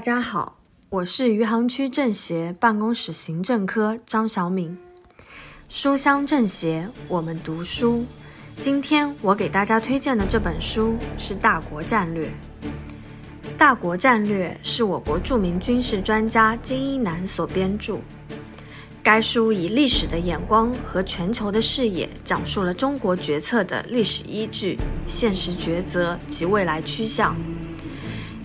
[0.00, 0.56] 大家好，
[0.88, 4.74] 我是余杭区政协办公室行政科张小敏。
[5.68, 8.06] 书香政协，我们读书。
[8.58, 12.28] 今天我给大家推荐的这本书是《大国战略》。
[13.58, 17.98] 《大国战略》是我国著名军事专家金一南所编著。
[19.02, 27.36] 该书以历史的眼光和全球的视野，讲述了中国决策的历史依据、现实抉择及未来趋向。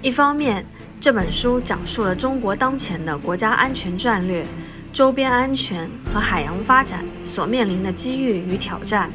[0.01, 0.63] 一方面，
[1.05, 4.43] 这本书讲述了中国当前的国家安全战略、
[4.91, 9.07] 周边安全和海洋发展所面临的机遇与挑战；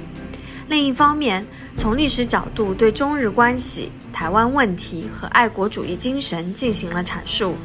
[0.68, 1.44] 另一方面，
[1.76, 7.56] 从历史角度对中日关系、台湾问题和爱国主义精神进行了阐述，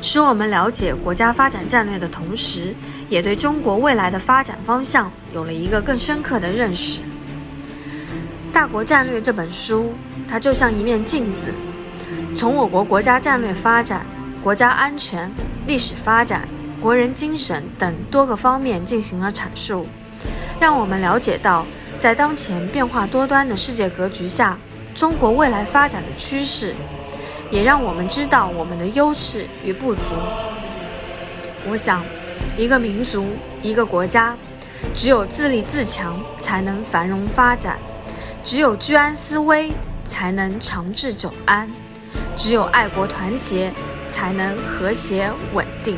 [0.00, 2.74] 使我们了解国家发展战略的同时，
[3.08, 7.00] 也对中国未来的发展方向有了一个更深刻的认识。
[8.52, 9.94] 《大国战略》这本书，
[10.26, 11.46] 它就像一面镜子。
[12.34, 14.04] 从我国国家战略发展、
[14.42, 15.30] 国家安全、
[15.66, 16.48] 历史发展、
[16.80, 19.86] 国人精神等多个方面进行了阐述，
[20.58, 21.64] 让我们了解到，
[21.98, 24.58] 在当前变化多端的世界格局下，
[24.94, 26.74] 中国未来发展的趋势，
[27.50, 30.00] 也让我们知道我们的优势与不足。
[31.68, 32.02] 我想，
[32.56, 33.26] 一个民族、
[33.62, 34.36] 一个国家，
[34.94, 37.76] 只有自立自强，才能繁荣发展；
[38.42, 39.70] 只有居安思危，
[40.04, 41.70] 才能长治久安。
[42.36, 43.72] 只有爱国团结，
[44.08, 45.96] 才能和谐稳定。